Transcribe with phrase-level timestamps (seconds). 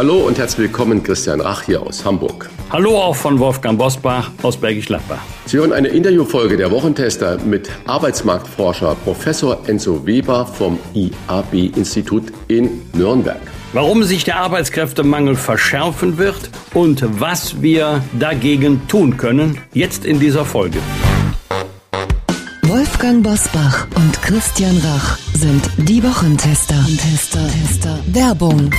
[0.00, 2.48] Hallo und herzlich willkommen, Christian Rach hier aus Hamburg.
[2.70, 5.20] Hallo auch von Wolfgang Bosbach aus Bergisch Gladbach.
[5.44, 13.42] Sie hören eine Interviewfolge der Wochentester mit Arbeitsmarktforscher Professor Enzo Weber vom IAB-Institut in Nürnberg.
[13.74, 20.46] Warum sich der Arbeitskräftemangel verschärfen wird und was wir dagegen tun können, jetzt in dieser
[20.46, 20.78] Folge.
[22.62, 26.86] Wolfgang Bosbach und Christian Rach sind die Wochentester.
[26.96, 27.98] Tester, Tester.
[28.06, 28.70] Werbung.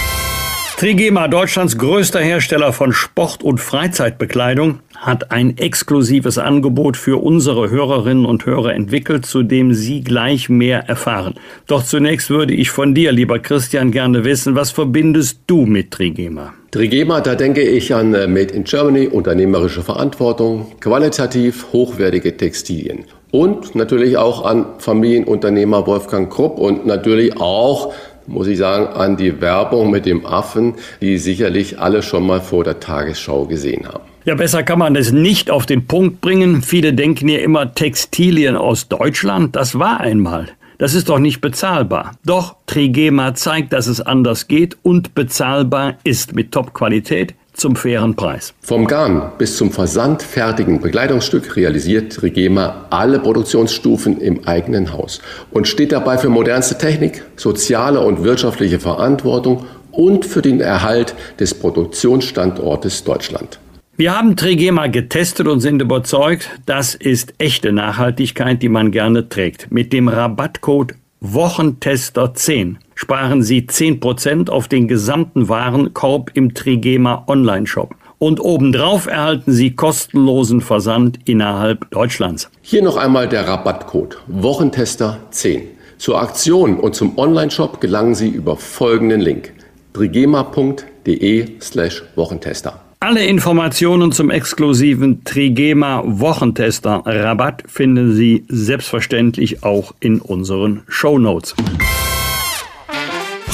[0.82, 8.26] Trigema, Deutschlands größter Hersteller von Sport- und Freizeitbekleidung, hat ein exklusives Angebot für unsere Hörerinnen
[8.26, 11.36] und Hörer entwickelt, zu dem Sie gleich mehr erfahren.
[11.68, 16.56] Doch zunächst würde ich von dir, lieber Christian, gerne wissen, was verbindest du mit Trigema?
[16.72, 23.06] Trigema, da denke ich an äh, Made in Germany, unternehmerische Verantwortung, qualitativ hochwertige Textilien.
[23.30, 27.94] Und natürlich auch an Familienunternehmer Wolfgang Krupp und natürlich auch
[28.32, 32.64] muss ich sagen, an die Werbung mit dem Affen, die sicherlich alle schon mal vor
[32.64, 34.04] der Tagesschau gesehen haben.
[34.26, 36.62] Ja, besser kann man es nicht auf den Punkt bringen.
[36.62, 39.56] Viele denken ja immer Textilien aus Deutschland.
[39.56, 40.48] Das war einmal.
[40.78, 42.14] Das ist doch nicht bezahlbar.
[42.26, 48.54] Doch Trigema zeigt, dass es anders geht und bezahlbar ist mit Top-Qualität zum fairen Preis.
[48.62, 55.22] Vom Garn bis zum versandfertigen Bekleidungsstück realisiert Trigema alle Produktionsstufen im eigenen Haus
[55.52, 61.54] und steht dabei für modernste Technik, soziale und wirtschaftliche Verantwortung und für den Erhalt des
[61.54, 63.60] Produktionsstandortes Deutschland.
[63.98, 69.72] Wir haben Trigema getestet und sind überzeugt, das ist echte Nachhaltigkeit, die man gerne trägt.
[69.72, 77.96] Mit dem Rabattcode Wochentester 10 sparen Sie 10% auf den gesamten Warenkorb im Trigema Online-Shop.
[78.20, 82.52] Und obendrauf erhalten Sie kostenlosen Versand innerhalb Deutschlands.
[82.62, 85.64] Hier noch einmal der Rabattcode Wochentester 10.
[85.98, 89.52] Zur Aktion und zum Online-Shop gelangen Sie über folgenden Link
[89.94, 92.82] trigema.de slash Wochentester.
[93.00, 101.56] Alle Informationen zum exklusiven Trigema Wochentester Rabatt finden Sie selbstverständlich auch in unseren Show Notes.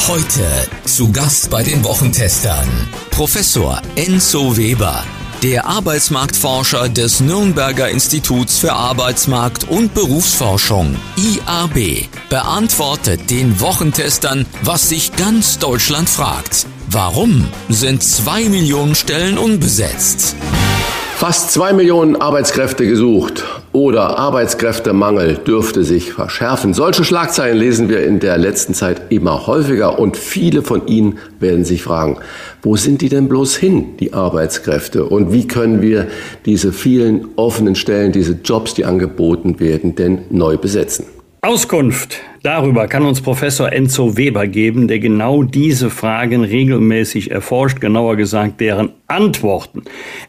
[0.07, 0.47] Heute
[0.85, 2.65] zu Gast bei den Wochentestern
[3.11, 5.03] Professor Enzo Weber,
[5.43, 15.13] der Arbeitsmarktforscher des Nürnberger Instituts für Arbeitsmarkt und Berufsforschung IAB, beantwortet den Wochentestern, was sich
[15.17, 16.67] ganz Deutschland fragt.
[16.89, 20.37] Warum sind zwei Millionen Stellen unbesetzt?
[21.17, 23.43] Fast zwei Millionen Arbeitskräfte gesucht
[23.77, 26.73] oder Arbeitskräftemangel dürfte sich verschärfen.
[26.73, 31.63] Solche Schlagzeilen lesen wir in der letzten Zeit immer häufiger und viele von Ihnen werden
[31.63, 32.17] sich fragen,
[32.63, 35.05] wo sind die denn bloß hin, die Arbeitskräfte?
[35.05, 36.07] Und wie können wir
[36.47, 41.05] diese vielen offenen Stellen, diese Jobs, die angeboten werden, denn neu besetzen?
[41.47, 48.17] Auskunft darüber kann uns Professor Enzo Weber geben, der genau diese Fragen regelmäßig erforscht, genauer
[48.17, 49.83] gesagt deren Antworten.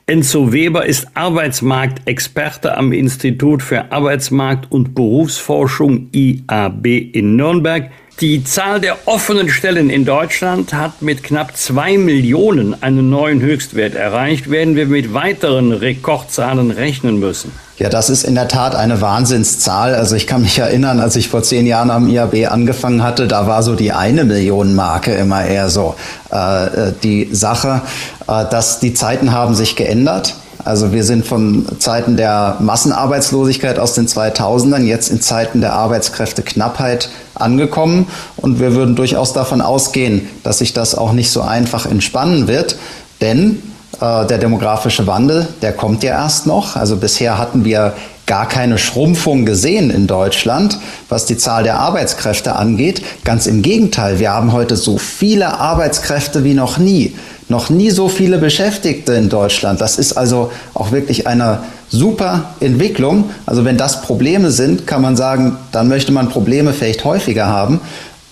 [0.07, 7.91] Enzo Weber ist Arbeitsmarktexperte am Institut für Arbeitsmarkt und Berufsforschung IAB in Nürnberg.
[8.21, 13.95] Die Zahl der offenen Stellen in Deutschland hat mit knapp zwei Millionen einen neuen Höchstwert
[13.95, 14.51] erreicht.
[14.51, 17.53] Werden wir mit weiteren Rekordzahlen rechnen müssen?
[17.77, 19.95] Ja, das ist in der Tat eine Wahnsinnszahl.
[19.95, 23.47] Also ich kann mich erinnern, als ich vor zehn Jahren am IAB angefangen hatte, da
[23.47, 25.95] war so die eine Million Marke immer eher so
[26.33, 27.83] äh, äh, die Sache,
[28.27, 30.35] äh, dass die Zeiten haben sich geändert.
[30.65, 37.09] Also wir sind von Zeiten der Massenarbeitslosigkeit aus den 2000ern jetzt in Zeiten der Arbeitskräfteknappheit
[37.41, 38.07] angekommen
[38.37, 42.77] und wir würden durchaus davon ausgehen, dass sich das auch nicht so einfach entspannen wird,
[43.21, 43.63] denn
[44.01, 46.77] äh, der demografische Wandel, der kommt ja erst noch.
[46.77, 47.95] Also bisher hatten wir
[48.27, 50.79] gar keine Schrumpfung gesehen in Deutschland,
[51.09, 53.03] was die Zahl der Arbeitskräfte angeht.
[53.25, 57.15] Ganz im Gegenteil, wir haben heute so viele Arbeitskräfte wie noch nie.
[57.49, 59.81] Noch nie so viele Beschäftigte in Deutschland.
[59.81, 63.31] Das ist also auch wirklich eine super Entwicklung.
[63.47, 67.81] Also wenn das Probleme sind, kann man sagen, dann möchte man Probleme vielleicht häufiger haben.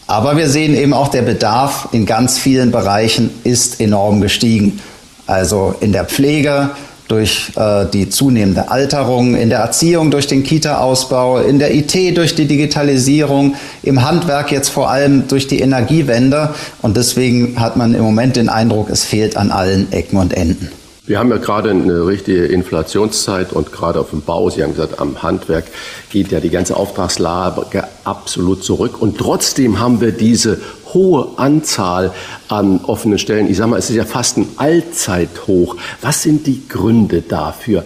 [0.07, 4.81] Aber wir sehen eben auch, der Bedarf in ganz vielen Bereichen ist enorm gestiegen.
[5.27, 6.71] Also in der Pflege
[7.09, 12.35] durch äh, die zunehmende Alterung, in der Erziehung durch den Kita-Ausbau, in der IT durch
[12.35, 16.55] die Digitalisierung, im Handwerk jetzt vor allem durch die Energiewende.
[16.83, 20.71] Und deswegen hat man im Moment den Eindruck, es fehlt an allen Ecken und Enden.
[21.07, 24.99] Wir haben ja gerade eine richtige Inflationszeit und gerade auf dem Bau, Sie haben gesagt,
[24.99, 25.67] am Handwerk
[26.11, 29.01] geht ja die ganze Auftragslage absolut zurück.
[29.01, 30.61] Und trotzdem haben wir diese
[30.93, 32.13] hohe Anzahl
[32.49, 33.51] an offenen Stellen.
[33.51, 35.77] Ich sage mal, es ist ja fast ein Allzeithoch.
[36.01, 37.85] Was sind die Gründe dafür?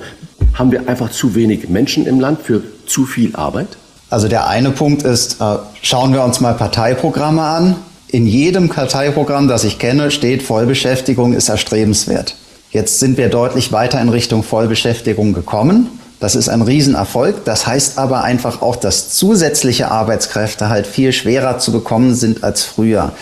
[0.54, 3.68] Haben wir einfach zu wenig Menschen im Land für zu viel Arbeit?
[4.10, 7.76] Also der eine Punkt ist, äh, schauen wir uns mal Parteiprogramme an.
[8.08, 12.34] In jedem Parteiprogramm, das ich kenne, steht, Vollbeschäftigung ist erstrebenswert.
[12.72, 15.99] Jetzt sind wir deutlich weiter in Richtung Vollbeschäftigung gekommen.
[16.20, 17.44] Das ist ein Riesenerfolg.
[17.44, 22.62] Das heißt aber einfach auch, dass zusätzliche Arbeitskräfte halt viel schwerer zu bekommen sind als
[22.62, 23.12] früher.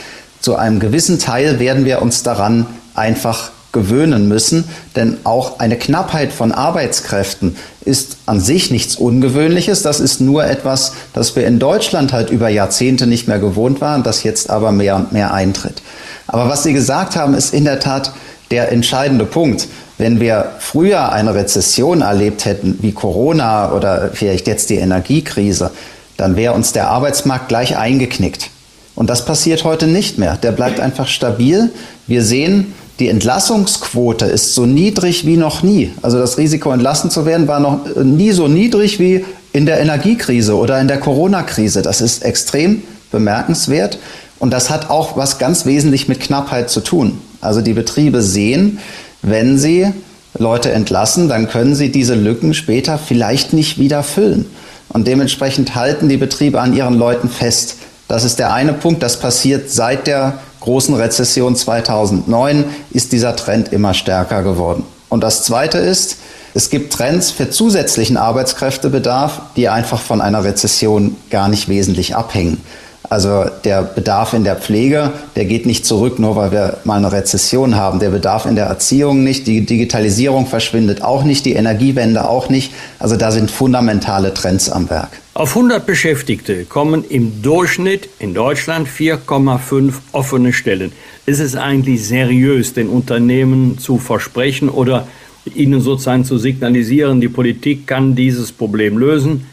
[0.40, 4.64] Zu einem gewissen Teil werden wir uns daran einfach gewöhnen müssen,
[4.96, 9.82] denn auch eine Knappheit von Arbeitskräften ist an sich nichts Ungewöhnliches.
[9.82, 14.02] Das ist nur etwas, das wir in Deutschland halt über Jahrzehnte nicht mehr gewohnt waren,
[14.02, 15.82] das jetzt aber mehr und mehr eintritt.
[16.26, 18.12] Aber was Sie gesagt haben, ist in der Tat
[18.50, 19.68] der entscheidende Punkt.
[19.98, 25.72] Wenn wir früher eine Rezession erlebt hätten, wie Corona oder vielleicht jetzt die Energiekrise,
[26.16, 28.50] dann wäre uns der Arbeitsmarkt gleich eingeknickt.
[28.94, 30.36] Und das passiert heute nicht mehr.
[30.36, 31.70] Der bleibt einfach stabil.
[32.06, 35.92] Wir sehen, die Entlassungsquote ist so niedrig wie noch nie.
[36.02, 40.56] Also das Risiko, entlassen zu werden, war noch nie so niedrig wie in der Energiekrise
[40.56, 41.82] oder in der Corona-Krise.
[41.82, 43.98] Das ist extrem bemerkenswert.
[44.40, 47.20] Und das hat auch was ganz wesentlich mit Knappheit zu tun.
[47.40, 48.78] Also die Betriebe sehen,
[49.22, 49.92] wenn sie
[50.38, 54.46] Leute entlassen, dann können sie diese Lücken später vielleicht nicht wieder füllen.
[54.88, 57.76] Und dementsprechend halten die Betriebe an ihren Leuten fest.
[58.06, 63.72] Das ist der eine Punkt, das passiert seit der großen Rezession 2009 ist dieser Trend
[63.72, 64.84] immer stärker geworden.
[65.08, 66.18] Und das Zweite ist,
[66.54, 72.60] es gibt Trends für zusätzlichen Arbeitskräftebedarf, die einfach von einer Rezession gar nicht wesentlich abhängen.
[73.10, 77.10] Also der Bedarf in der Pflege, der geht nicht zurück, nur weil wir mal eine
[77.10, 78.00] Rezession haben.
[78.00, 82.72] Der Bedarf in der Erziehung nicht, die Digitalisierung verschwindet auch nicht, die Energiewende auch nicht.
[82.98, 85.08] Also da sind fundamentale Trends am Werk.
[85.32, 90.92] Auf 100 Beschäftigte kommen im Durchschnitt in Deutschland 4,5 offene Stellen.
[91.24, 95.06] Ist es eigentlich seriös, den Unternehmen zu versprechen oder
[95.54, 99.46] ihnen sozusagen zu signalisieren, die Politik kann dieses Problem lösen?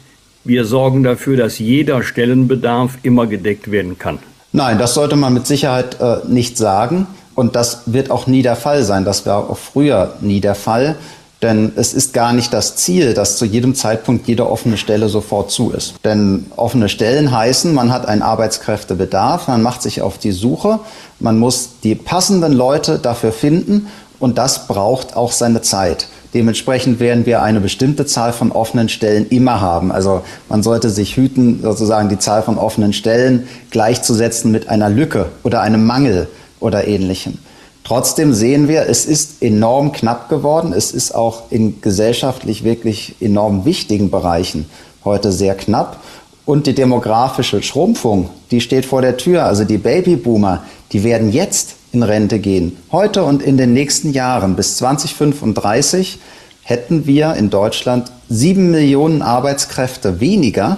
[0.45, 4.19] Wir sorgen dafür, dass jeder Stellenbedarf immer gedeckt werden kann.
[4.51, 7.07] Nein, das sollte man mit Sicherheit äh, nicht sagen.
[7.33, 9.05] Und das wird auch nie der Fall sein.
[9.05, 10.97] Das war auch früher nie der Fall.
[11.41, 15.49] Denn es ist gar nicht das Ziel, dass zu jedem Zeitpunkt jede offene Stelle sofort
[15.49, 15.95] zu ist.
[16.03, 20.79] Denn offene Stellen heißen, man hat einen Arbeitskräftebedarf, man macht sich auf die Suche,
[21.19, 23.87] man muss die passenden Leute dafür finden
[24.19, 26.07] und das braucht auch seine Zeit.
[26.35, 29.89] Dementsprechend werden wir eine bestimmte Zahl von offenen Stellen immer haben.
[29.89, 35.27] Also man sollte sich hüten, sozusagen die Zahl von offenen Stellen gleichzusetzen mit einer Lücke
[35.43, 36.27] oder einem Mangel
[36.59, 37.37] oder ähnlichem.
[37.85, 40.73] Trotzdem sehen wir, es ist enorm knapp geworden.
[40.75, 44.65] Es ist auch in gesellschaftlich wirklich enorm wichtigen Bereichen
[45.05, 46.01] heute sehr knapp.
[46.45, 49.45] Und die demografische Schrumpfung, die steht vor der Tür.
[49.45, 52.77] Also die Babyboomer, die werden jetzt in Rente gehen.
[52.91, 56.19] Heute und in den nächsten Jahren bis 2035
[56.61, 60.77] hätten wir in Deutschland sieben Millionen Arbeitskräfte weniger,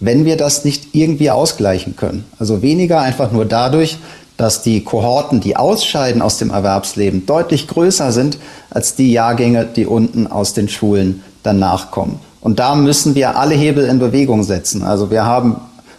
[0.00, 2.24] wenn wir das nicht irgendwie ausgleichen können.
[2.38, 3.98] Also weniger einfach nur dadurch,
[4.36, 8.38] dass die Kohorten, die ausscheiden aus dem Erwerbsleben, deutlich größer sind
[8.70, 12.18] als die Jahrgänge, die unten aus den Schulen danach kommen.
[12.40, 14.82] Und da müssen wir alle Hebel in Bewegung setzen.
[14.82, 15.56] Also wir haben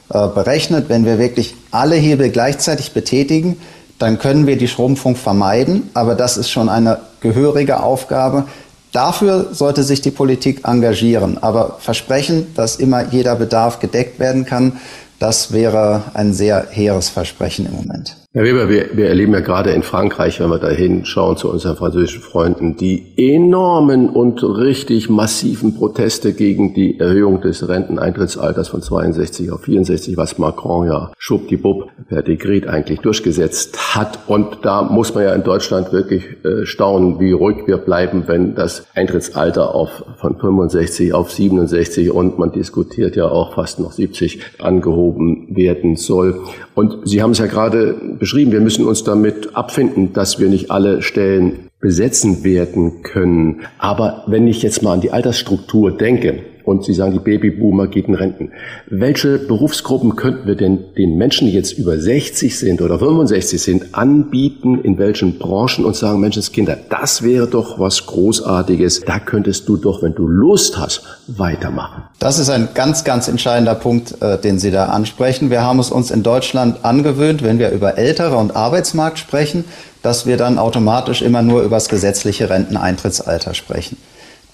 [0.09, 3.57] äh, berechnet, wenn wir wirklich alle Hebel gleichzeitig betätigen,
[3.99, 5.89] dann können wir die Schrumpfung vermeiden.
[5.93, 8.45] Aber das ist schon eine gehörige Aufgabe.
[8.91, 11.37] Dafür sollte sich die Politik engagieren.
[11.41, 14.79] Aber versprechen, dass immer jeder Bedarf gedeckt werden kann,
[15.19, 18.24] das wäre ein sehr hehres Versprechen im Moment.
[18.35, 21.77] Herr Weber, wir, wir erleben ja gerade in Frankreich, wenn wir da hinschauen zu unseren
[21.77, 29.53] französischen Freunden, die enormen und richtig massiven Proteste gegen die Erhöhung des Renteneintrittsalters von 62
[29.53, 34.19] auf 64, was Macron ja schwuppdiwupp per Dekret eigentlich durchgesetzt hat.
[34.27, 38.53] Und da muss man ja in Deutschland wirklich äh, staunen, wie ruhig wir bleiben, wenn
[38.53, 44.41] das Eintrittsalter auf, von 65 auf 67 und man diskutiert ja auch fast noch 70
[44.59, 46.41] angehoben werden soll.
[46.73, 50.71] Und Sie haben es ja gerade beschrieben, wir müssen uns damit abfinden, dass wir nicht
[50.71, 53.61] alle Stellen besetzen werden können.
[53.77, 58.07] Aber wenn ich jetzt mal an die Altersstruktur denke, und Sie sagen, die Babyboomer geht
[58.07, 58.51] in Renten.
[58.87, 63.95] Welche Berufsgruppen könnten wir denn den Menschen, die jetzt über 60 sind oder 65 sind,
[63.95, 69.01] anbieten, in welchen Branchen und sagen, Menschenskinder, das wäre doch was Großartiges.
[69.01, 72.03] Da könntest du doch, wenn du Lust hast, weitermachen.
[72.19, 75.49] Das ist ein ganz, ganz entscheidender Punkt, äh, den Sie da ansprechen.
[75.49, 79.65] Wir haben es uns in Deutschland angewöhnt, wenn wir über Ältere und Arbeitsmarkt sprechen,
[80.01, 83.97] dass wir dann automatisch immer nur über das gesetzliche Renteneintrittsalter sprechen.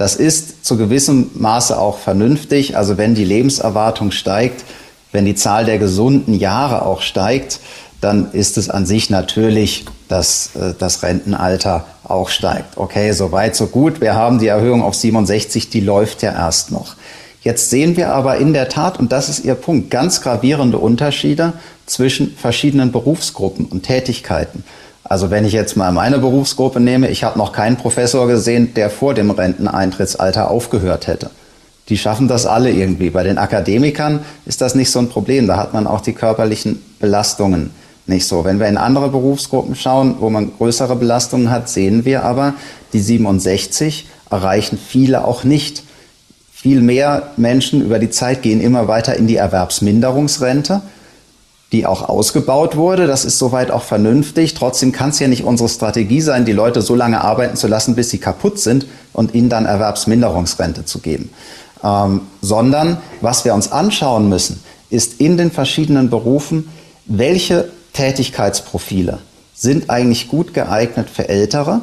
[0.02, 2.76] Das ist zu gewissem Maße auch vernünftig.
[2.76, 4.66] Also wenn die Lebenserwartung steigt,
[5.12, 7.60] wenn die Zahl der gesunden Jahre auch steigt,
[8.02, 12.78] dann ist es an sich natürlich, dass äh, das Rentenalter auch steigt.
[12.78, 14.02] Okay, so weit, so gut.
[14.02, 16.96] Wir haben die Erhöhung auf 67, die läuft ja erst noch.
[17.44, 21.54] Jetzt sehen wir aber in der Tat, und das ist Ihr Punkt, ganz gravierende Unterschiede
[21.86, 24.64] zwischen verschiedenen Berufsgruppen und Tätigkeiten.
[25.04, 28.90] Also wenn ich jetzt mal meine Berufsgruppe nehme, ich habe noch keinen Professor gesehen, der
[28.90, 31.32] vor dem Renteneintrittsalter aufgehört hätte.
[31.90, 33.10] Die schaffen das alle irgendwie.
[33.10, 35.48] Bei den Akademikern ist das nicht so ein Problem.
[35.48, 37.72] Da hat man auch die körperlichen Belastungen
[38.08, 38.46] nicht so.
[38.46, 42.54] Wenn wir in andere Berufsgruppen schauen, wo man größere Belastungen hat, sehen wir aber,
[42.94, 45.84] die 67 erreichen viele auch nicht.
[46.52, 50.82] Viel mehr Menschen über die Zeit gehen immer weiter in die Erwerbsminderungsrente,
[51.72, 53.08] die auch ausgebaut wurde.
[53.08, 54.54] Das ist soweit auch vernünftig.
[54.54, 57.96] Trotzdem kann es ja nicht unsere Strategie sein, die Leute so lange arbeiten zu lassen,
[57.96, 61.30] bis sie kaputt sind und ihnen dann Erwerbsminderungsrente zu geben.
[61.84, 66.70] Ähm, sondern was wir uns anschauen müssen, ist in den verschiedenen Berufen,
[67.06, 69.20] welche Tätigkeitsprofile
[69.54, 71.82] sind eigentlich gut geeignet für Ältere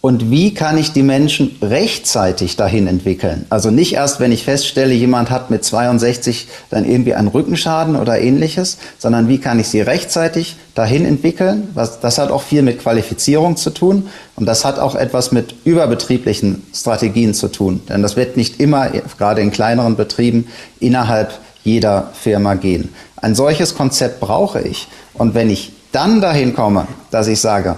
[0.00, 3.46] und wie kann ich die Menschen rechtzeitig dahin entwickeln?
[3.50, 8.20] Also nicht erst, wenn ich feststelle, jemand hat mit 62 dann irgendwie einen Rückenschaden oder
[8.20, 11.74] ähnliches, sondern wie kann ich sie rechtzeitig dahin entwickeln?
[11.74, 16.62] Das hat auch viel mit Qualifizierung zu tun und das hat auch etwas mit überbetrieblichen
[16.72, 17.80] Strategien zu tun.
[17.88, 20.46] Denn das wird nicht immer, gerade in kleineren Betrieben,
[20.78, 22.90] innerhalb jeder Firma gehen.
[23.16, 24.86] Ein solches Konzept brauche ich.
[25.14, 27.76] Und wenn ich dann dahin komme, dass ich sage,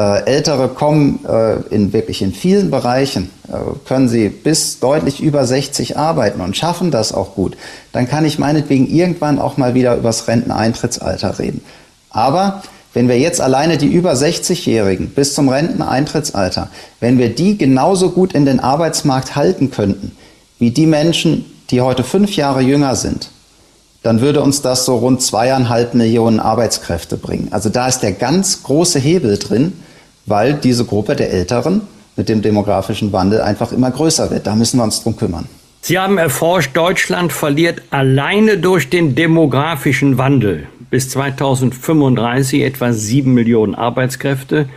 [0.00, 5.98] Ältere kommen äh, in wirklich in vielen Bereichen, äh, können sie bis deutlich über 60
[5.98, 7.56] arbeiten und schaffen das auch gut,
[7.92, 11.62] dann kann ich meinetwegen irgendwann auch mal wieder übers Renteneintrittsalter reden.
[12.10, 18.10] Aber wenn wir jetzt alleine die über 60-Jährigen bis zum Renteneintrittsalter, wenn wir die genauso
[18.10, 20.12] gut in den Arbeitsmarkt halten könnten,
[20.58, 23.30] wie die Menschen, die heute fünf Jahre jünger sind,
[24.02, 27.48] dann würde uns das so rund zweieinhalb Millionen Arbeitskräfte bringen.
[27.50, 29.72] Also da ist der ganz große Hebel drin,
[30.26, 31.82] weil diese Gruppe der Älteren
[32.16, 34.46] mit dem demografischen Wandel einfach immer größer wird.
[34.46, 35.46] Da müssen wir uns drum kümmern.
[35.82, 43.74] Sie haben erforscht, Deutschland verliert alleine durch den demografischen Wandel bis 2035 etwa sieben Millionen
[43.74, 44.68] Arbeitskräfte.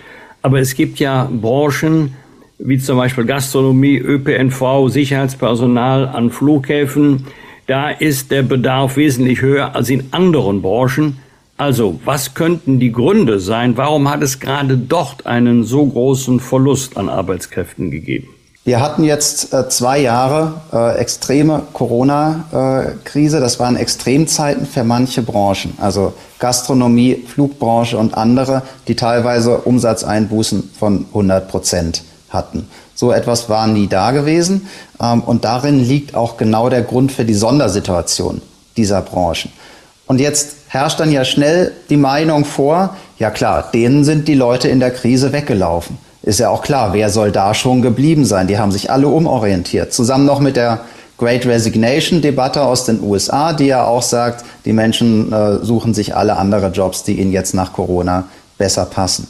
[0.41, 2.13] Aber es gibt ja Branchen
[2.59, 7.25] wie zum Beispiel Gastronomie, ÖPNV, Sicherheitspersonal an Flughäfen.
[7.67, 11.17] Da ist der Bedarf wesentlich höher als in anderen Branchen.
[11.57, 13.77] Also, was könnten die Gründe sein?
[13.77, 18.29] Warum hat es gerade dort einen so großen Verlust an Arbeitskräften gegeben?
[18.65, 23.37] Wir hatten jetzt äh, zwei Jahre äh, extreme Corona-Krise.
[23.37, 30.71] Äh, das waren Extremzeiten für manche Branchen, also Gastronomie, Flugbranche und andere, die teilweise Umsatzeinbußen
[30.79, 32.67] von 100 Prozent hatten.
[32.95, 34.69] So etwas war nie da gewesen.
[35.01, 38.41] Ähm, und darin liegt auch genau der Grund für die Sondersituation
[38.77, 39.51] dieser Branchen.
[40.07, 44.69] Und jetzt herrscht dann ja schnell die Meinung vor, ja klar, denen sind die Leute
[44.69, 45.99] in der Krise weggelaufen.
[46.23, 48.47] Ist ja auch klar, wer soll da schon geblieben sein?
[48.47, 49.93] Die haben sich alle umorientiert.
[49.93, 50.79] Zusammen noch mit der
[51.19, 56.15] Great Resignation Debatte aus den USA, die ja auch sagt, die Menschen äh, suchen sich
[56.15, 58.23] alle andere Jobs, die ihnen jetzt nach Corona
[58.57, 59.27] besser passen.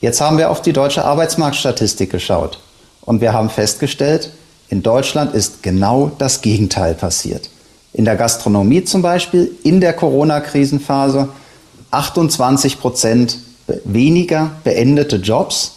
[0.00, 2.60] Jetzt haben wir auf die deutsche Arbeitsmarktstatistik geschaut
[3.02, 4.30] und wir haben festgestellt,
[4.70, 7.50] in Deutschland ist genau das Gegenteil passiert
[7.96, 11.30] in der Gastronomie zum Beispiel in der Corona-Krisenphase
[11.90, 13.38] 28 Prozent
[13.84, 15.72] weniger beendete Jobs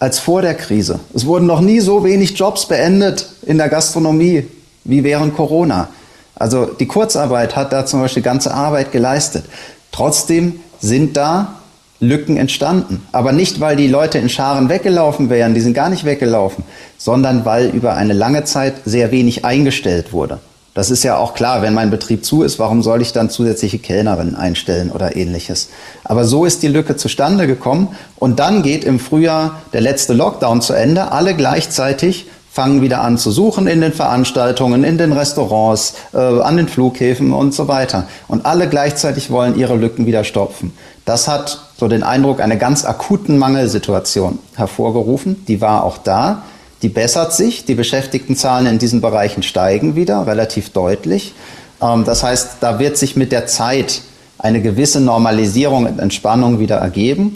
[0.00, 0.98] als vor der Krise.
[1.14, 4.48] Es wurden noch nie so wenig Jobs beendet in der Gastronomie
[4.82, 5.88] wie während Corona.
[6.34, 9.44] Also die Kurzarbeit hat da zum Beispiel ganze Arbeit geleistet.
[9.92, 11.54] Trotzdem sind da
[12.00, 13.06] Lücken entstanden.
[13.12, 16.64] Aber nicht, weil die Leute in Scharen weggelaufen wären, die sind gar nicht weggelaufen,
[16.98, 20.40] sondern weil über eine lange Zeit sehr wenig eingestellt wurde.
[20.74, 23.78] Das ist ja auch klar, wenn mein Betrieb zu ist, warum soll ich dann zusätzliche
[23.78, 25.68] Kellnerinnen einstellen oder ähnliches?
[26.02, 30.62] Aber so ist die Lücke zustande gekommen und dann geht im Frühjahr der letzte Lockdown
[30.62, 31.12] zu Ende.
[31.12, 36.56] Alle gleichzeitig fangen wieder an zu suchen in den Veranstaltungen, in den Restaurants, äh, an
[36.56, 38.06] den Flughäfen und so weiter.
[38.28, 40.72] Und alle gleichzeitig wollen ihre Lücken wieder stopfen.
[41.04, 45.44] Das hat so den Eindruck einer ganz akuten Mangelsituation hervorgerufen.
[45.48, 46.44] Die war auch da
[46.82, 47.64] die bessert sich.
[47.64, 51.32] Die Beschäftigtenzahlen in diesen Bereichen steigen wieder relativ deutlich.
[51.80, 54.02] Ähm, das heißt, da wird sich mit der Zeit
[54.38, 57.34] eine gewisse Normalisierung und Entspannung wieder ergeben.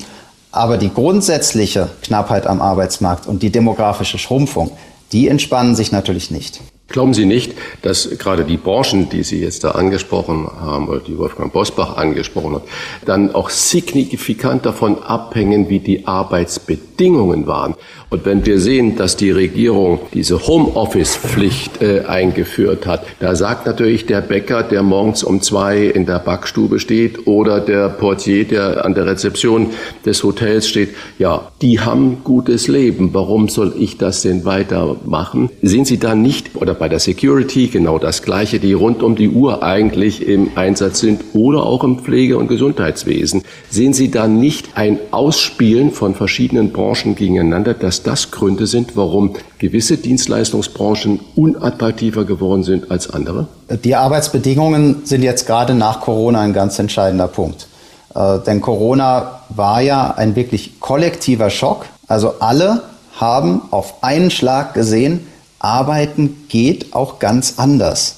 [0.51, 4.73] Aber die grundsätzliche Knappheit am Arbeitsmarkt und die demografische Schrumpfung,
[5.13, 6.61] die entspannen sich natürlich nicht.
[6.89, 7.53] Glauben Sie nicht,
[7.83, 12.55] dass gerade die Branchen, die Sie jetzt da angesprochen haben oder die Wolfgang Bosbach angesprochen
[12.55, 12.63] hat,
[13.05, 17.75] dann auch signifikant davon abhängen, wie die Arbeitsbedingungen waren?
[18.09, 24.07] Und wenn wir sehen, dass die Regierung diese Homeoffice-Pflicht äh, eingeführt hat, da sagt natürlich
[24.07, 28.95] der Bäcker, der morgens um zwei in der Backstube steht oder der Portier, der an
[28.95, 29.71] der Rezeption
[30.05, 33.13] des Hotels steht, ja, die haben gutes Leben.
[33.13, 35.51] Warum soll ich das denn weitermachen?
[35.61, 39.31] Sehen Sie da nicht, oder bei der Security genau das Gleiche, die rund um die
[39.31, 44.77] Uhr eigentlich im Einsatz sind oder auch im Pflege- und Gesundheitswesen, sehen Sie da nicht
[44.77, 52.25] ein Ausspielen von verschiedenen Branchen gegeneinander, das dass das Gründe sind, warum gewisse Dienstleistungsbranchen unattraktiver
[52.25, 53.47] geworden sind als andere?
[53.85, 57.69] Die Arbeitsbedingungen sind jetzt gerade nach Corona ein ganz entscheidender Punkt.
[58.15, 61.87] Äh, denn Corona war ja ein wirklich kollektiver Schock.
[62.07, 62.83] Also alle
[63.19, 65.27] haben auf einen Schlag gesehen,
[65.59, 68.17] Arbeiten geht auch ganz anders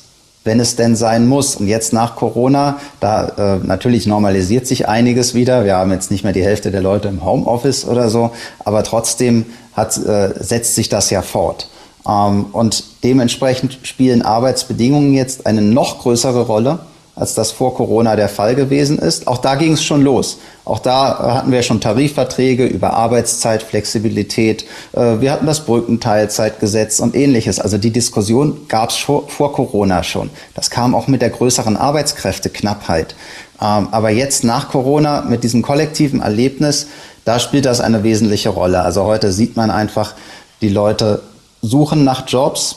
[0.49, 1.57] wenn es denn sein muss.
[1.57, 5.65] Und jetzt nach Corona, da äh, natürlich normalisiert sich einiges wieder.
[5.65, 8.31] Wir haben jetzt nicht mehr die Hälfte der Leute im Homeoffice oder so,
[8.65, 11.69] aber trotzdem hat, äh, setzt sich das ja fort.
[12.09, 16.81] Ähm, und dementsprechend spielen Arbeitsbedingungen jetzt eine noch größere Rolle
[17.19, 19.27] als das vor Corona der Fall gewesen ist.
[19.27, 20.39] Auch da ging es schon los.
[20.65, 24.65] Auch da hatten wir schon Tarifverträge über Arbeitszeit, Flexibilität.
[24.93, 27.59] Äh, wir hatten das Brückenteilzeitgesetz und ähnliches.
[27.59, 30.31] Also die Diskussion gab es vor Corona schon.
[30.55, 33.17] Das kam auch mit der größeren Arbeitskräfteknappheit.
[33.61, 36.87] Ähm, aber jetzt nach Corona mit diesem kollektiven Erlebnis,
[37.25, 38.83] da spielt das eine wesentliche Rolle.
[38.83, 40.15] Also heute sieht man einfach,
[40.61, 41.23] die Leute
[41.63, 42.77] suchen nach Jobs,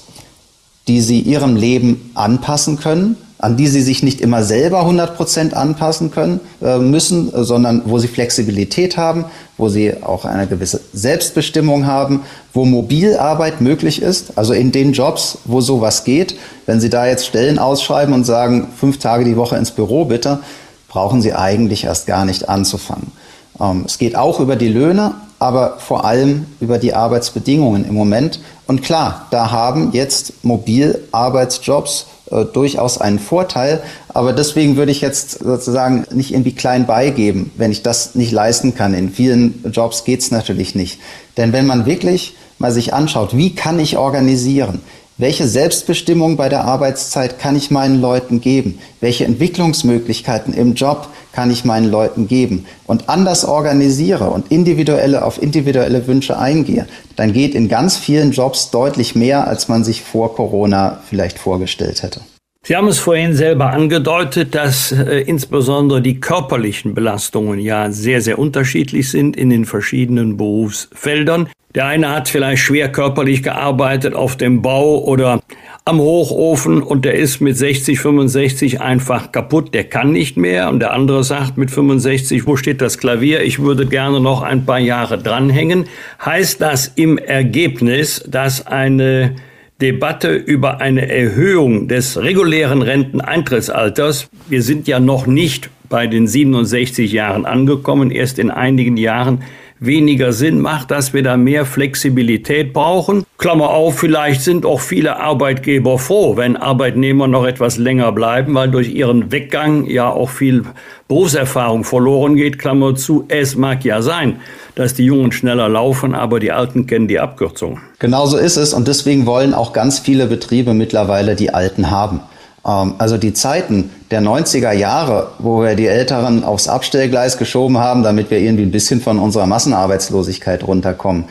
[0.88, 5.54] die sie ihrem Leben anpassen können an die sie sich nicht immer selber 100 Prozent
[5.56, 9.26] anpassen können äh, müssen, sondern wo sie Flexibilität haben,
[9.58, 12.22] wo sie auch eine gewisse Selbstbestimmung haben,
[12.54, 16.36] wo Mobilarbeit möglich ist, also in den Jobs, wo sowas geht.
[16.68, 20.40] Wenn Sie da jetzt Stellen ausschreiben und sagen, fünf Tage die Woche ins Büro bitte,
[20.88, 23.12] brauchen Sie eigentlich erst gar nicht anzufangen.
[23.60, 28.40] Ähm, es geht auch über die Löhne, aber vor allem über die Arbeitsbedingungen im Moment.
[28.68, 33.82] Und klar, da haben jetzt Mobilarbeitsjobs äh, durchaus einen Vorteil.
[34.10, 38.74] Aber deswegen würde ich jetzt sozusagen nicht irgendwie klein beigeben, wenn ich das nicht leisten
[38.76, 38.94] kann.
[38.94, 41.00] In vielen Jobs geht es natürlich nicht.
[41.38, 44.82] Denn wenn man wirklich mal sich anschaut, wie kann ich organisieren?
[45.18, 48.80] Welche Selbstbestimmung bei der Arbeitszeit kann ich meinen Leuten geben?
[49.02, 52.66] Welche Entwicklungsmöglichkeiten im Job kann ich meinen Leuten geben?
[52.88, 58.72] Und anders organisiere und individuelle auf individuelle Wünsche eingehe, dann geht in ganz vielen Jobs
[58.72, 62.22] deutlich mehr, als man sich vor Corona vielleicht vorgestellt hätte.
[62.64, 68.38] Sie haben es vorhin selber angedeutet, dass äh, insbesondere die körperlichen Belastungen ja sehr, sehr
[68.38, 71.50] unterschiedlich sind in den verschiedenen Berufsfeldern.
[71.74, 75.42] Der eine hat vielleicht schwer körperlich gearbeitet auf dem Bau oder
[75.86, 80.70] am Hochofen und der ist mit 60, 65 einfach kaputt, der kann nicht mehr.
[80.70, 83.42] Und der andere sagt mit 65, wo steht das Klavier?
[83.42, 85.86] Ich würde gerne noch ein paar Jahre dranhängen.
[86.24, 89.36] Heißt das im Ergebnis, dass eine
[89.82, 94.30] Debatte über eine Erhöhung des regulären Renteneintrittsalters.
[94.48, 99.44] Wir sind ja noch nicht bei den 67 Jahren angekommen, erst in einigen Jahren
[99.80, 103.26] weniger Sinn macht, dass wir da mehr Flexibilität brauchen.
[103.40, 108.70] Klammer auf, vielleicht sind auch viele Arbeitgeber froh, wenn Arbeitnehmer noch etwas länger bleiben, weil
[108.70, 110.64] durch ihren Weggang ja auch viel
[111.08, 112.60] Berufserfahrung verloren geht.
[112.60, 114.40] Klammer zu, es mag ja sein,
[114.76, 117.80] dass die Jungen schneller laufen, aber die Alten kennen die Abkürzung.
[118.00, 122.22] Genau so ist es und deswegen wollen auch ganz viele Betriebe mittlerweile die Alten haben.
[122.66, 128.04] Ähm, also die Zeiten der 90er Jahre, wo wir die Älteren aufs Abstellgleis geschoben haben,
[128.04, 131.26] damit wir irgendwie ein bisschen von unserer Massenarbeitslosigkeit runterkommen,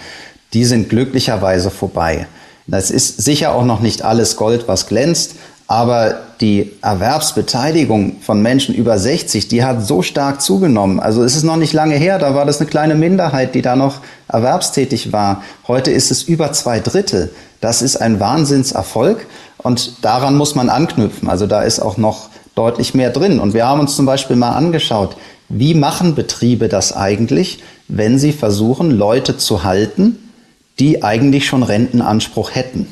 [0.52, 2.26] die sind glücklicherweise vorbei.
[2.66, 8.74] Das ist sicher auch noch nicht alles Gold, was glänzt, aber die Erwerbsbeteiligung von Menschen
[8.74, 10.98] über 60, die hat so stark zugenommen.
[10.98, 13.76] Also es ist noch nicht lange her, da war das eine kleine Minderheit, die da
[13.76, 13.98] noch
[14.28, 15.42] erwerbstätig war.
[15.68, 17.30] Heute ist es über zwei Drittel.
[17.60, 19.26] Das ist ein Wahnsinnserfolg.
[19.58, 21.28] Und daran muss man anknüpfen.
[21.28, 23.38] Also da ist auch noch deutlich mehr drin.
[23.38, 25.16] Und wir haben uns zum Beispiel mal angeschaut,
[25.50, 30.30] wie machen Betriebe das eigentlich, wenn sie versuchen, Leute zu halten,
[30.78, 32.86] die eigentlich schon Rentenanspruch hätten.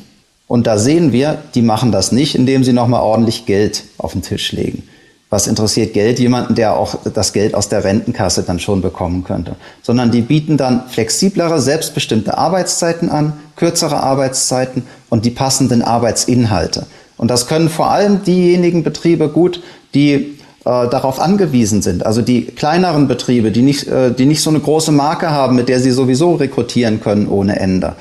[0.49, 4.23] Und da sehen wir, die machen das nicht, indem sie nochmal ordentlich Geld auf den
[4.23, 4.81] Tisch legen.
[5.29, 9.57] Was interessiert Geld jemanden, der auch das Geld aus der Rentenkasse dann schon bekommen könnte?
[9.83, 16.87] Sondern die bieten dann flexiblere, selbstbestimmte Arbeitszeiten an, kürzere Arbeitszeiten und die passenden Arbeitsinhalte.
[17.15, 19.61] Und das können vor allem diejenigen Betriebe gut,
[19.93, 20.38] die
[20.69, 22.05] darauf angewiesen sind.
[22.05, 25.67] Also die kleineren Betriebe, die nicht, äh, die nicht so eine große Marke haben, mit
[25.67, 27.95] der sie sowieso rekrutieren können ohne Ende.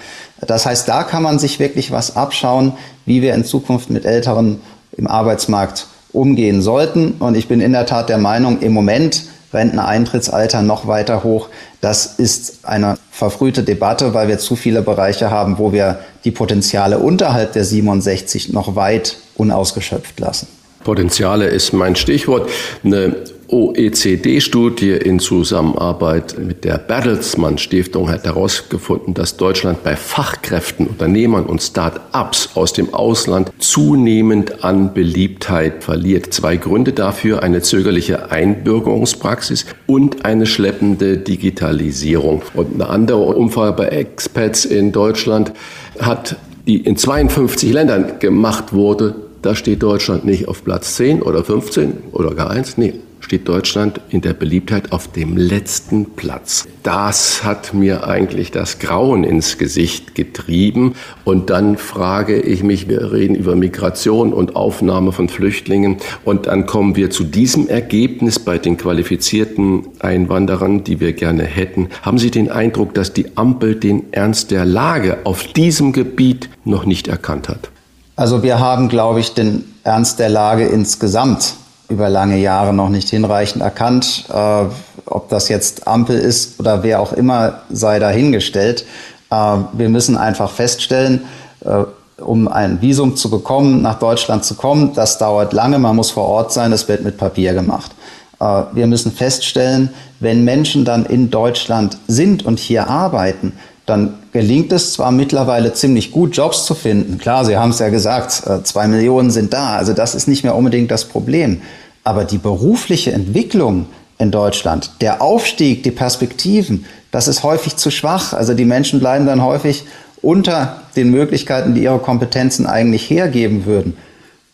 [0.46, 2.72] Das heißt, da kann man sich wirklich was abschauen,
[3.06, 4.60] wie wir in Zukunft mit Älteren
[4.96, 7.12] im Arbeitsmarkt umgehen sollten.
[7.18, 11.48] Und ich bin in der Tat der Meinung, im Moment Renteneintrittsalter noch weiter hoch.
[11.80, 16.98] Das ist eine verfrühte Debatte, weil wir zu viele Bereiche haben, wo wir die Potenziale
[16.98, 20.57] unterhalb der 67 noch weit unausgeschöpft lassen.
[20.88, 22.48] Potenziale ist mein Stichwort.
[22.82, 23.14] Eine
[23.48, 31.60] OECD-Studie in Zusammenarbeit mit der Bertelsmann Stiftung hat herausgefunden, dass Deutschland bei Fachkräften, Unternehmern und
[31.60, 36.32] Start-ups aus dem Ausland zunehmend an Beliebtheit verliert.
[36.32, 42.40] Zwei Gründe dafür, eine zögerliche Einbürgerungspraxis und eine schleppende Digitalisierung.
[42.54, 45.52] Und eine andere Umfrage bei Expats in Deutschland
[46.00, 51.44] hat die in 52 Ländern gemacht wurde, da steht Deutschland nicht auf Platz 10 oder
[51.44, 52.76] 15 oder gar eins.
[52.76, 56.66] Nee, steht Deutschland in der Beliebtheit auf dem letzten Platz.
[56.82, 60.94] Das hat mir eigentlich das Grauen ins Gesicht getrieben.
[61.24, 65.98] Und dann frage ich mich, wir reden über Migration und Aufnahme von Flüchtlingen.
[66.24, 71.88] Und dann kommen wir zu diesem Ergebnis bei den qualifizierten Einwanderern, die wir gerne hätten.
[72.02, 76.86] Haben Sie den Eindruck, dass die Ampel den Ernst der Lage auf diesem Gebiet noch
[76.86, 77.70] nicht erkannt hat?
[78.18, 81.54] Also wir haben, glaube ich, den Ernst der Lage insgesamt
[81.88, 84.24] über lange Jahre noch nicht hinreichend erkannt.
[84.28, 84.64] Äh,
[85.06, 88.84] ob das jetzt Ampel ist oder wer auch immer, sei dahingestellt.
[89.30, 91.26] Äh, wir müssen einfach feststellen,
[91.64, 91.84] äh,
[92.20, 96.24] um ein Visum zu bekommen, nach Deutschland zu kommen, das dauert lange, man muss vor
[96.24, 97.92] Ort sein, das wird mit Papier gemacht.
[98.40, 103.52] Äh, wir müssen feststellen, wenn Menschen dann in Deutschland sind und hier arbeiten,
[103.88, 107.18] dann gelingt es zwar mittlerweile ziemlich gut, Jobs zu finden.
[107.18, 110.44] Klar, Sie haben es ja gesagt, äh, zwei Millionen sind da, also das ist nicht
[110.44, 111.62] mehr unbedingt das Problem.
[112.04, 113.86] Aber die berufliche Entwicklung
[114.18, 118.32] in Deutschland, der Aufstieg, die Perspektiven, das ist häufig zu schwach.
[118.32, 119.84] Also die Menschen bleiben dann häufig
[120.20, 123.96] unter den Möglichkeiten, die ihre Kompetenzen eigentlich hergeben würden.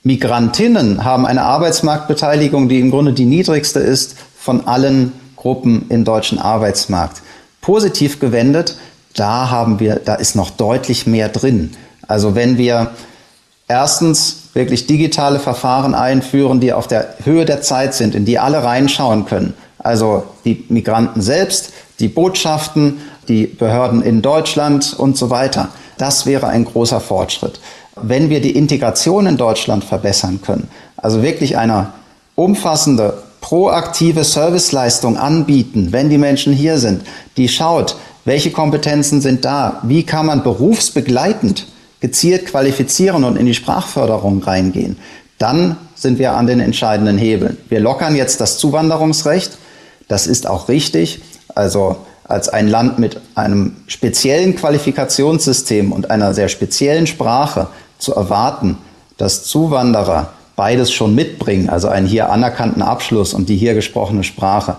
[0.03, 6.39] Migrantinnen haben eine Arbeitsmarktbeteiligung, die im Grunde die niedrigste ist von allen Gruppen im deutschen
[6.39, 7.23] Arbeitsmarkt.
[7.63, 8.77] Positiv gewendet
[9.15, 11.73] da haben wir, da ist noch deutlich mehr drin.
[12.07, 12.91] Also wenn wir
[13.69, 18.63] erstens wirklich digitale Verfahren einführen, die auf der Höhe der Zeit sind, in die alle
[18.63, 19.55] reinschauen können.
[19.79, 25.69] Also die Migranten selbst, die Botschaften, die Behörden in Deutschland und so weiter.
[25.99, 27.61] Das wäre ein großer Fortschritt.
[28.01, 31.93] Wenn wir die Integration in Deutschland verbessern können, also wirklich eine
[32.35, 37.03] umfassende, proaktive Serviceleistung anbieten, wenn die Menschen hier sind,
[37.37, 39.81] die schaut, welche Kompetenzen sind da?
[39.83, 41.67] Wie kann man berufsbegleitend
[42.01, 44.97] gezielt qualifizieren und in die Sprachförderung reingehen?
[45.39, 47.59] Dann sind wir an den entscheidenden Hebeln.
[47.69, 49.59] Wir lockern jetzt das Zuwanderungsrecht.
[50.09, 51.21] Das ist auch richtig.
[51.55, 58.79] Also als ein Land mit einem speziellen Qualifikationssystem und einer sehr speziellen Sprache zu erwarten,
[59.19, 64.77] dass Zuwanderer beides schon mitbringen, also einen hier anerkannten Abschluss und die hier gesprochene Sprache,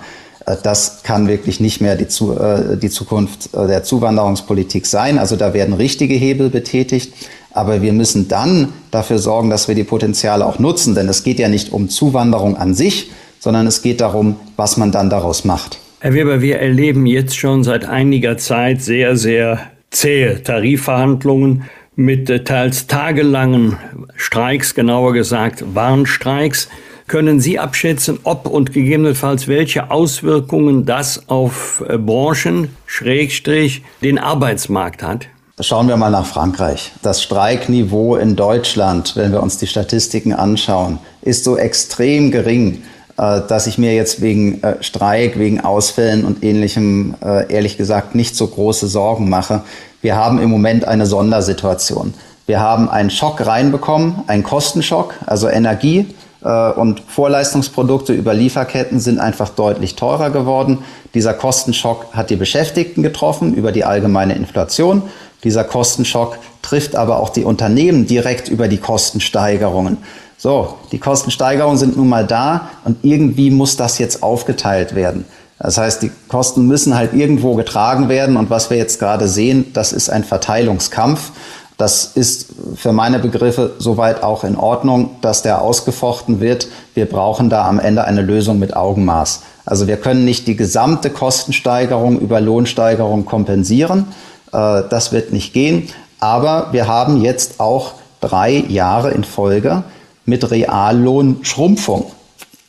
[0.64, 5.18] das kann wirklich nicht mehr die, äh, die Zukunft äh, der Zuwanderungspolitik sein.
[5.18, 7.14] Also da werden richtige Hebel betätigt.
[7.52, 10.94] Aber wir müssen dann dafür sorgen, dass wir die Potenziale auch nutzen.
[10.94, 14.92] Denn es geht ja nicht um Zuwanderung an sich, sondern es geht darum, was man
[14.92, 15.80] dann daraus macht.
[16.00, 21.64] Herr Weber, wir erleben jetzt schon seit einiger Zeit sehr, sehr zähe Tarifverhandlungen
[21.96, 23.78] mit teils tagelangen
[24.16, 26.68] Streiks, genauer gesagt Warnstreiks.
[27.08, 35.04] Können Sie abschätzen, ob und gegebenenfalls welche Auswirkungen das auf äh, Branchen, Schrägstrich, den Arbeitsmarkt
[35.04, 35.28] hat?
[35.60, 36.94] Schauen wir mal nach Frankreich.
[37.04, 42.82] Das Streikniveau in Deutschland, wenn wir uns die Statistiken anschauen, ist so extrem gering,
[43.18, 48.36] äh, dass ich mir jetzt wegen äh, Streik, wegen Ausfällen und ähnlichem ehrlich gesagt nicht
[48.36, 49.62] so große Sorgen mache.
[50.02, 52.16] Wir haben im Moment eine Sondersituation.
[52.48, 56.08] Wir haben einen Schock reinbekommen, einen Kostenschock, also Energie
[56.46, 60.80] und Vorleistungsprodukte über Lieferketten sind einfach deutlich teurer geworden.
[61.16, 65.02] Dieser Kostenschock hat die Beschäftigten getroffen über die allgemeine Inflation.
[65.44, 69.98] Dieser Kostenschock trifft aber auch die Unternehmen direkt über die Kostensteigerungen.
[70.38, 75.26] So, die Kostensteigerungen sind nun mal da und irgendwie muss das jetzt aufgeteilt werden.
[75.58, 79.72] Das heißt, die Kosten müssen halt irgendwo getragen werden und was wir jetzt gerade sehen,
[79.74, 81.32] das ist ein Verteilungskampf.
[81.78, 86.68] Das ist für meine Begriffe soweit auch in Ordnung, dass der ausgefochten wird.
[86.94, 89.42] Wir brauchen da am Ende eine Lösung mit Augenmaß.
[89.66, 94.08] Also wir können nicht die gesamte Kostensteigerung über Lohnsteigerung kompensieren.
[94.54, 95.90] Äh, das wird nicht gehen.
[96.20, 99.84] Aber wir haben jetzt auch drei Jahre in Folge
[100.26, 102.12] mit Reallohnschrumpfung.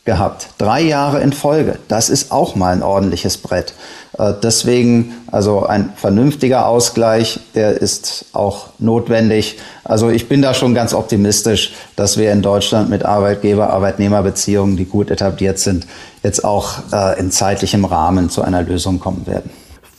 [0.07, 0.49] Gehabt.
[0.57, 1.79] Drei Jahre in Folge.
[1.89, 3.75] Das ist auch mal ein ordentliches Brett.
[4.19, 9.59] Äh, deswegen, also ein vernünftiger Ausgleich, der ist auch notwendig.
[9.85, 15.11] Also ich bin da schon ganz optimistisch, dass wir in Deutschland mit Arbeitgeber-Arbeitnehmer-Beziehungen, die gut
[15.11, 15.87] etabliert sind,
[16.23, 19.51] jetzt auch äh, in zeitlichem Rahmen zu einer Lösung kommen werden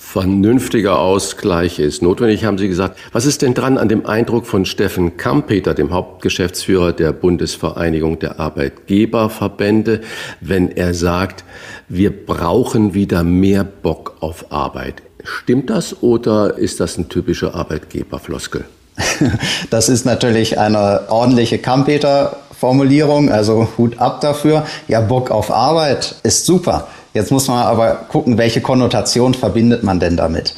[0.07, 2.97] vernünftiger Ausgleich ist notwendig, haben Sie gesagt.
[3.11, 8.39] Was ist denn dran an dem Eindruck von Steffen Kampeter, dem Hauptgeschäftsführer der Bundesvereinigung der
[8.39, 9.99] Arbeitgeberverbände,
[10.39, 11.43] wenn er sagt,
[11.89, 15.01] wir brauchen wieder mehr Bock auf Arbeit?
[15.25, 18.63] Stimmt das oder ist das ein typischer Arbeitgeberfloskel?
[19.69, 24.65] Das ist natürlich eine ordentliche Kampeter-Formulierung, also Hut ab dafür.
[24.87, 26.87] Ja, Bock auf Arbeit ist super.
[27.17, 30.53] Jetzt muss man aber gucken, welche Konnotation verbindet man denn damit.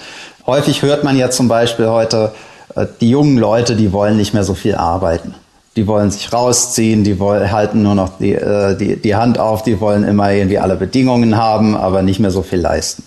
[0.45, 2.33] Häufig hört man ja zum Beispiel heute,
[2.75, 5.35] äh, die jungen Leute, die wollen nicht mehr so viel arbeiten.
[5.77, 9.63] Die wollen sich rausziehen, die wollen, halten nur noch die, äh, die, die Hand auf,
[9.63, 13.03] die wollen immer irgendwie alle Bedingungen haben, aber nicht mehr so viel leisten.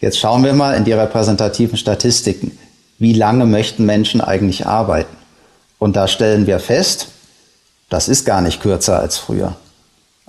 [0.00, 2.56] Jetzt schauen wir mal in die repräsentativen Statistiken.
[2.98, 5.14] Wie lange möchten Menschen eigentlich arbeiten?
[5.78, 7.08] Und da stellen wir fest,
[7.90, 9.56] das ist gar nicht kürzer als früher.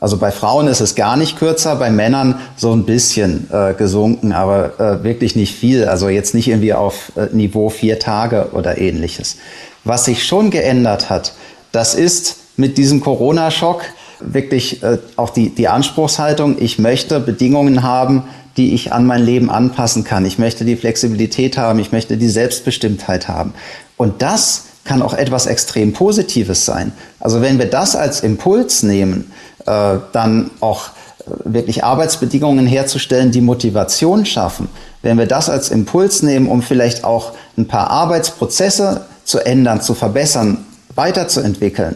[0.03, 4.33] Also bei Frauen ist es gar nicht kürzer, bei Männern so ein bisschen äh, gesunken,
[4.33, 5.85] aber äh, wirklich nicht viel.
[5.85, 9.37] Also jetzt nicht irgendwie auf äh, Niveau vier Tage oder ähnliches.
[9.85, 11.35] Was sich schon geändert hat,
[11.71, 13.83] das ist mit diesem Corona-Schock
[14.19, 18.23] wirklich äh, auch die, die Anspruchshaltung, ich möchte Bedingungen haben,
[18.57, 20.25] die ich an mein Leben anpassen kann.
[20.25, 23.53] Ich möchte die Flexibilität haben, ich möchte die Selbstbestimmtheit haben.
[23.95, 26.91] Und das kann auch etwas extrem Positives sein.
[27.19, 29.31] Also wenn wir das als Impuls nehmen,
[29.65, 34.69] äh, dann auch äh, wirklich Arbeitsbedingungen herzustellen, die Motivation schaffen.
[35.01, 39.93] Wenn wir das als Impuls nehmen, um vielleicht auch ein paar Arbeitsprozesse zu ändern, zu
[39.93, 41.95] verbessern, weiterzuentwickeln,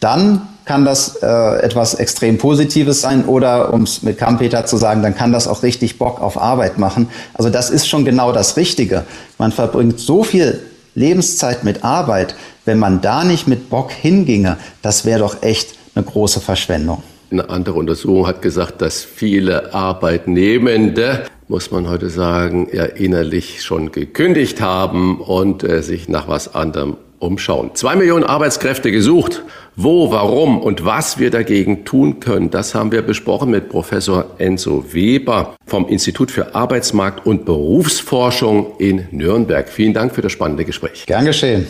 [0.00, 1.26] dann kann das äh,
[1.62, 5.62] etwas extrem Positives sein oder, um es mit Kampeter zu sagen, dann kann das auch
[5.62, 7.08] richtig Bock auf Arbeit machen.
[7.34, 9.04] Also das ist schon genau das Richtige.
[9.38, 10.60] Man verbringt so viel
[10.94, 12.34] Lebenszeit mit Arbeit.
[12.66, 17.02] Wenn man da nicht mit Bock hinginge, das wäre doch echt eine große Verschwendung.
[17.30, 23.92] Eine andere Untersuchung hat gesagt, dass viele Arbeitnehmende, muss man heute sagen, ja innerlich schon
[23.92, 27.72] gekündigt haben und äh, sich nach was anderem umschauen.
[27.74, 29.42] Zwei Millionen Arbeitskräfte gesucht.
[29.74, 34.84] Wo, warum und was wir dagegen tun können, das haben wir besprochen mit Professor Enzo
[34.92, 39.68] Weber vom Institut für Arbeitsmarkt und Berufsforschung in Nürnberg.
[39.68, 41.06] Vielen Dank für das spannende Gespräch.
[41.06, 41.66] Gern geschehen.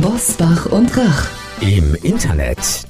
[0.00, 2.89] Bosbach und Rach im Internet